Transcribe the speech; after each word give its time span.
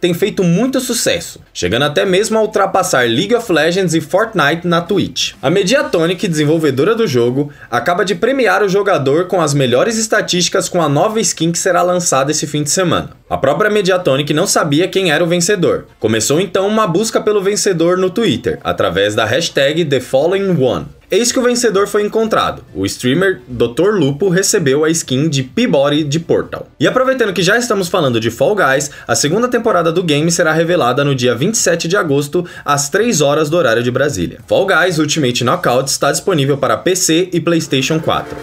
tem 0.00 0.14
feito 0.14 0.42
muito 0.42 0.80
sucesso, 0.80 1.40
chegando 1.52 1.84
até 1.84 2.04
mesmo 2.04 2.38
a 2.38 2.42
ultrapassar 2.42 3.08
League 3.08 3.34
of 3.34 3.50
Legends 3.50 3.94
e 3.94 4.00
Fortnite 4.00 4.66
na 4.66 4.80
Twitch. 4.80 5.32
A 5.42 5.50
Mediatonic, 5.50 6.28
desenvolvedora 6.28 6.94
do 6.94 7.06
jogo, 7.06 7.50
acaba 7.70 8.04
de 8.04 8.14
premiar 8.14 8.62
o 8.62 8.68
jogador 8.68 9.26
com 9.26 9.40
as 9.40 9.54
melhores 9.54 9.98
estatísticas 9.98 10.68
com 10.68 10.82
a 10.82 10.88
nova 10.88 11.20
skin 11.20 11.52
que 11.52 11.58
será 11.58 11.82
lançada 11.82 12.30
esse 12.30 12.46
fim 12.46 12.62
de 12.62 12.70
semana. 12.70 13.10
A 13.28 13.36
própria 13.36 13.70
Mediatonic 13.70 14.32
não 14.32 14.46
sabia 14.46 14.86
quem 14.86 15.10
era 15.10 15.24
o 15.24 15.26
vencedor. 15.26 15.86
Começou 15.98 16.40
então 16.40 16.68
uma 16.68 16.86
busca 16.86 17.20
pelo 17.20 17.42
vencedor 17.42 17.96
no 17.96 18.10
Twitter, 18.10 18.60
através 18.62 19.14
da 19.14 19.24
hashtag 19.24 19.84
The 19.84 20.00
Fallen 20.00 20.50
One. 20.62 20.86
Eis 21.08 21.30
que 21.30 21.38
o 21.38 21.42
vencedor 21.42 21.86
foi 21.86 22.02
encontrado. 22.02 22.64
O 22.74 22.84
streamer 22.84 23.40
Dr. 23.46 23.94
Lupo 23.94 24.28
recebeu 24.28 24.84
a 24.84 24.90
skin 24.90 25.28
de 25.28 25.44
Peabody 25.44 26.02
de 26.02 26.18
Portal. 26.18 26.66
E 26.80 26.86
aproveitando 26.86 27.32
que 27.32 27.44
já 27.44 27.56
estamos 27.56 27.88
falando 27.88 28.18
de 28.18 28.28
Fall 28.28 28.56
Guys, 28.56 28.90
a 29.06 29.14
segunda 29.14 29.46
temporada 29.46 29.85
do 29.92 30.02
game 30.02 30.30
será 30.30 30.52
revelada 30.52 31.04
no 31.04 31.14
dia 31.14 31.34
27 31.34 31.88
de 31.88 31.96
agosto, 31.96 32.44
às 32.64 32.88
3 32.88 33.20
horas 33.20 33.50
do 33.50 33.56
horário 33.56 33.82
de 33.82 33.90
Brasília. 33.90 34.40
Fall 34.46 34.66
Guys 34.66 34.98
Ultimate 34.98 35.44
Knockout 35.44 35.90
está 35.90 36.12
disponível 36.12 36.58
para 36.58 36.76
PC 36.76 37.30
e 37.32 37.40
PlayStation 37.40 38.00
4. 38.00 38.36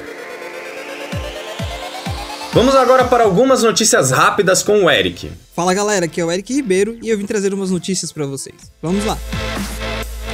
Vamos 2.53 2.75
agora 2.75 3.05
para 3.05 3.23
algumas 3.23 3.63
notícias 3.63 4.11
rápidas 4.11 4.61
com 4.61 4.83
o 4.83 4.89
Eric. 4.89 5.31
Fala 5.55 5.73
galera, 5.73 6.05
aqui 6.05 6.21
é 6.21 6.25
o 6.25 6.31
Eric 6.31 6.53
Ribeiro 6.53 6.99
e 7.01 7.09
eu 7.09 7.17
vim 7.17 7.25
trazer 7.25 7.51
umas 7.51 7.71
notícias 7.71 8.11
para 8.11 8.27
vocês. 8.27 8.71
Vamos 8.79 9.03
lá! 9.05 9.17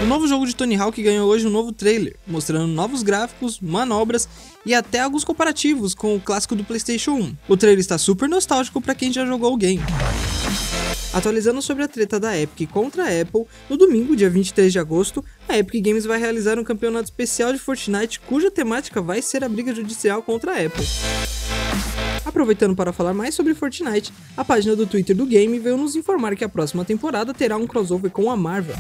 O 0.02 0.06
novo 0.06 0.28
jogo 0.28 0.46
de 0.46 0.56
Tony 0.56 0.78
Hawk 0.78 1.02
ganhou 1.02 1.30
hoje 1.30 1.46
um 1.46 1.50
novo 1.50 1.74
trailer, 1.74 2.16
mostrando 2.26 2.68
novos 2.68 3.04
gráficos, 3.04 3.60
manobras 3.60 4.30
e 4.66 4.74
até 4.74 5.02
alguns 5.02 5.26
comparativos 5.26 5.94
com 5.94 6.16
o 6.16 6.22
clássico 6.22 6.56
do 6.56 6.64
PlayStation 6.64 7.12
1. 7.12 7.36
O 7.50 7.58
trailer 7.58 7.80
está 7.80 7.98
super 7.98 8.30
nostálgico 8.30 8.80
para 8.82 8.96
quem 8.96 9.12
já 9.12 9.26
jogou 9.26 9.54
o 9.54 9.58
game. 9.58 9.84
Atualizando 11.12 11.60
sobre 11.60 11.84
a 11.84 11.88
treta 11.88 12.20
da 12.20 12.38
Epic 12.38 12.70
contra 12.70 13.04
a 13.04 13.22
Apple, 13.22 13.46
no 13.68 13.76
domingo, 13.76 14.16
dia 14.16 14.30
23 14.30 14.72
de 14.72 14.78
agosto, 14.78 15.26
a 15.48 15.58
Epic 15.58 15.84
Games 15.84 16.06
vai 16.06 16.20
realizar 16.20 16.60
um 16.60 16.64
campeonato 16.64 17.06
especial 17.06 17.52
de 17.52 17.58
Fortnite 17.58 18.20
cuja 18.20 18.52
temática 18.52 19.02
vai 19.02 19.20
ser 19.20 19.44
a 19.44 19.50
briga 19.50 19.74
judicial 19.74 20.22
contra 20.22 20.52
a 20.52 20.66
Apple. 20.66 20.86
Aproveitando 22.24 22.76
para 22.76 22.94
falar 22.94 23.16
mais 23.16 23.34
sobre 23.34 23.56
Fortnite, 23.56 24.14
a 24.38 24.46
página 24.46 24.76
do 24.76 24.86
Twitter 24.86 25.16
do 25.16 25.26
game 25.26 25.58
veio 25.58 25.78
nos 25.78 25.96
informar 25.96 26.36
que 26.36 26.44
a 26.44 26.50
próxima 26.50 26.86
temporada 26.86 27.34
terá 27.34 27.58
um 27.58 27.66
crossover 27.66 28.12
com 28.12 28.30
a 28.30 28.38
Marvel. 28.38 28.76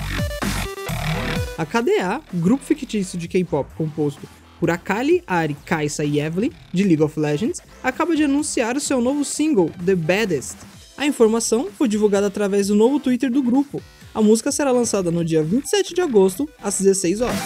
A 1.57 1.65
KDA, 1.65 2.21
grupo 2.31 2.63
fictício 2.63 3.17
de 3.17 3.27
K-pop 3.27 3.73
composto 3.75 4.21
por 4.59 4.69
Akali, 4.69 5.23
Ari, 5.25 5.55
Kaisa 5.65 6.03
e 6.03 6.19
Evelyn, 6.19 6.51
de 6.71 6.83
League 6.83 7.01
of 7.01 7.19
Legends, 7.19 7.59
acaba 7.81 8.15
de 8.15 8.23
anunciar 8.23 8.77
o 8.77 8.79
seu 8.79 9.01
novo 9.01 9.25
single, 9.25 9.71
The 9.83 9.95
Baddest. 9.95 10.68
A 10.99 11.05
informação 11.05 11.69
foi 11.77 11.87
divulgada 11.87 12.27
através 12.27 12.67
do 12.67 12.75
novo 12.75 12.99
Twitter 12.99 13.31
do 13.31 13.41
grupo. 13.41 13.81
A 14.13 14.21
música 14.21 14.51
será 14.51 14.69
lançada 14.69 15.09
no 15.09 15.23
dia 15.23 15.41
27 15.41 15.93
de 15.93 16.01
agosto, 16.01 16.45
às 16.61 16.77
16 16.77 17.21
horas. 17.21 17.39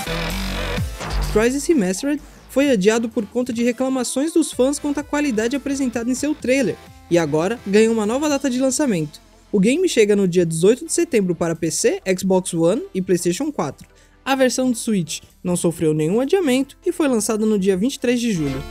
Crisis 1.31 1.63
Remastered 1.67 2.19
foi 2.49 2.71
adiado 2.71 3.07
por 3.09 3.27
conta 3.27 3.53
de 3.53 3.63
reclamações 3.63 4.33
dos 4.33 4.51
fãs 4.51 4.79
quanto 4.79 5.01
à 5.01 5.03
qualidade 5.03 5.55
apresentada 5.55 6.09
em 6.09 6.15
seu 6.15 6.33
trailer, 6.33 6.75
e 7.11 7.17
agora 7.19 7.59
ganha 7.67 7.91
uma 7.91 8.07
nova 8.07 8.27
data 8.27 8.49
de 8.49 8.59
lançamento. 8.59 9.21
O 9.51 9.59
game 9.59 9.87
chega 9.87 10.15
no 10.15 10.27
dia 10.27 10.47
18 10.47 10.87
de 10.87 10.91
setembro 10.91 11.35
para 11.35 11.55
PC, 11.55 12.01
Xbox 12.17 12.55
One 12.55 12.81
e 12.91 13.03
PlayStation 13.03 13.51
4. 13.51 13.87
A 14.25 14.33
versão 14.33 14.71
do 14.71 14.77
Switch 14.77 15.19
não 15.43 15.55
sofreu 15.55 15.93
nenhum 15.93 16.19
adiamento 16.19 16.75
e 16.83 16.91
foi 16.91 17.07
lançada 17.07 17.45
no 17.45 17.59
dia 17.59 17.77
23 17.77 18.19
de 18.19 18.31
julho. 18.31 18.63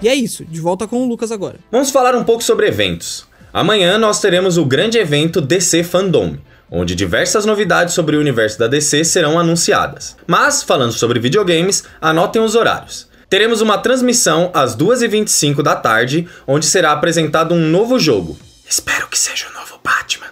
E 0.00 0.08
é 0.08 0.14
isso, 0.14 0.44
de 0.44 0.60
volta 0.60 0.86
com 0.86 1.02
o 1.02 1.08
Lucas 1.08 1.32
agora. 1.32 1.58
Vamos 1.72 1.90
falar 1.90 2.14
um 2.14 2.22
pouco 2.22 2.44
sobre 2.44 2.68
eventos. 2.68 3.26
Amanhã 3.56 3.96
nós 3.96 4.20
teremos 4.20 4.58
o 4.58 4.66
grande 4.66 4.98
evento 4.98 5.40
DC 5.40 5.82
Fandom, 5.82 6.36
onde 6.70 6.94
diversas 6.94 7.46
novidades 7.46 7.94
sobre 7.94 8.14
o 8.14 8.20
universo 8.20 8.58
da 8.58 8.66
DC 8.66 9.02
serão 9.02 9.38
anunciadas. 9.38 10.14
Mas, 10.26 10.62
falando 10.62 10.92
sobre 10.92 11.18
videogames, 11.18 11.82
anotem 11.98 12.42
os 12.42 12.54
horários. 12.54 13.08
Teremos 13.30 13.62
uma 13.62 13.78
transmissão 13.78 14.50
às 14.52 14.76
2h25 14.76 15.62
da 15.62 15.74
tarde, 15.74 16.28
onde 16.46 16.66
será 16.66 16.92
apresentado 16.92 17.54
um 17.54 17.70
novo 17.70 17.98
jogo. 17.98 18.38
Espero 18.68 19.08
que 19.08 19.18
seja 19.18 19.46
o 19.48 19.54
novo 19.58 19.80
Batman. 19.82 20.26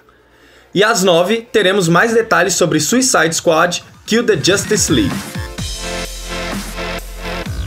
E 0.74 0.84
às 0.84 1.02
9 1.02 1.48
teremos 1.50 1.88
mais 1.88 2.12
detalhes 2.12 2.52
sobre 2.52 2.78
Suicide 2.78 3.34
Squad 3.34 3.82
Kill 4.04 4.26
the 4.26 4.36
Justice 4.36 4.92
League. 4.92 5.16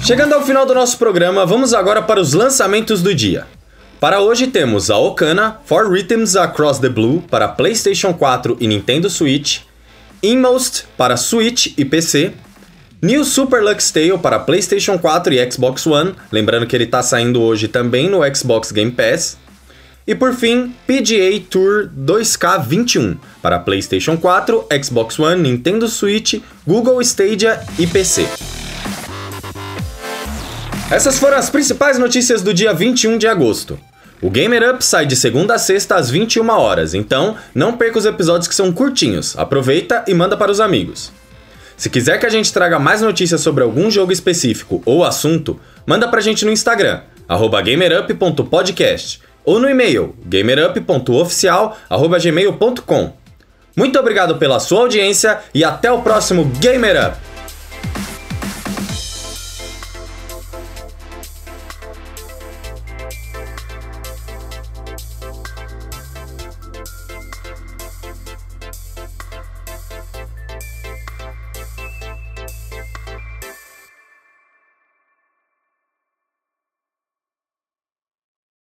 Chegando 0.04 0.34
ao 0.34 0.46
final 0.46 0.68
do 0.68 0.76
nosso 0.76 1.00
programa, 1.00 1.48
vamos 1.48 1.74
agora 1.74 2.04
para 2.04 2.22
os 2.22 2.34
lançamentos 2.34 3.02
do 3.02 3.16
dia. 3.16 3.57
Para 4.00 4.22
hoje 4.22 4.46
temos 4.46 4.92
a 4.92 4.98
Okana 4.98 5.60
For 5.66 5.92
Rhythms 5.92 6.36
Across 6.36 6.80
the 6.80 6.90
Blue 6.90 7.24
para 7.32 7.48
PlayStation 7.48 8.14
4 8.14 8.58
e 8.60 8.68
Nintendo 8.68 9.10
Switch, 9.10 9.62
Inmost 10.22 10.86
para 10.96 11.18
Switch 11.18 11.74
e 11.76 11.84
PC, 11.84 12.34
New 13.02 13.26
Super 13.26 13.64
Lux 13.64 13.90
Tale 13.90 14.20
para 14.20 14.38
PlayStation 14.38 15.00
4 15.00 15.34
e 15.34 15.52
Xbox 15.52 15.88
One, 15.88 16.14
lembrando 16.32 16.68
que 16.68 16.76
ele 16.76 16.84
está 16.84 17.02
saindo 17.02 17.42
hoje 17.42 17.68
também 17.68 18.08
no 18.08 18.20
Xbox 18.36 18.72
Game 18.72 18.92
Pass, 18.92 19.36
e 20.06 20.14
por 20.14 20.34
fim, 20.36 20.76
PGA 20.86 21.42
Tour 21.50 21.90
2K21 22.00 23.18
para 23.42 23.60
PlayStation 23.60 24.16
4, 24.16 24.68
Xbox 24.84 25.18
One, 25.18 25.42
Nintendo 25.42 25.88
Switch, 25.88 26.40
Google 26.68 27.02
Stadia 27.02 27.60
e 27.80 27.88
PC. 27.88 28.28
Essas 30.90 31.20
foram 31.20 31.38
as 31.38 31.50
principais 31.50 32.00
notícias 32.00 32.42
do 32.42 32.54
dia 32.54 32.74
21 32.74 33.18
de 33.18 33.28
agosto. 33.28 33.78
O 34.22 34.30
Gamer 34.30 34.72
Up 34.72 34.82
sai 34.84 35.06
de 35.06 35.16
segunda 35.18 35.56
a 35.56 35.60
sexta 35.60 35.96
às 35.96 36.10
21 36.10 36.50
horas, 36.50 36.94
então 36.94 37.36
não 37.54 37.76
perca 37.76 38.00
os 38.00 38.06
episódios 38.06 38.48
que 38.48 38.56
são 38.56 38.72
curtinhos. 38.72 39.38
Aproveita 39.38 40.06
e 40.08 40.14
manda 40.14 40.38
para 40.38 40.50
os 40.50 40.62
amigos. 40.62 41.12
Se 41.76 41.90
quiser 41.90 42.18
que 42.20 42.26
a 42.26 42.30
gente 42.30 42.54
traga 42.54 42.80
mais 42.80 43.02
notícias 43.02 43.42
sobre 43.42 43.64
algum 43.64 43.92
jogo 43.92 44.14
específico 44.14 44.82
ou 44.86 45.04
assunto, 45.04 45.60
manda 45.86 46.08
pra 46.08 46.22
gente 46.22 46.46
no 46.46 46.52
Instagram, 46.52 47.02
gamerup.podcast 47.64 49.22
ou 49.44 49.60
no 49.60 49.70
e-mail 49.70 50.16
gamerup.oficial.gmail.com. 50.26 53.14
Muito 53.76 54.00
obrigado 54.00 54.38
pela 54.38 54.60
sua 54.60 54.80
audiência 54.80 55.40
e 55.54 55.66
até 55.66 55.92
o 55.92 56.02
próximo 56.02 56.46
Gamer 56.60 57.10
Up! 57.10 57.37